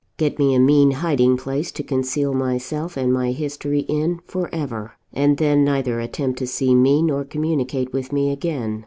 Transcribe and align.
Get 0.17 0.39
me 0.39 0.55
a 0.55 0.59
mean 0.59 0.89
hiding 0.89 1.37
place 1.37 1.71
to 1.73 1.83
conceal 1.83 2.33
myself 2.33 2.97
and 2.97 3.13
my 3.13 3.31
history 3.33 3.81
in 3.81 4.19
for 4.25 4.49
ever, 4.51 4.93
and 5.13 5.37
then 5.37 5.63
neither 5.63 5.99
attempt 5.99 6.39
to 6.39 6.47
see 6.47 6.73
me 6.73 7.03
nor 7.03 7.23
communicate 7.23 7.93
with 7.93 8.11
me 8.11 8.31
again. 8.31 8.79